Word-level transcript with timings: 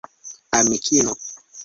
amikino 0.59 1.11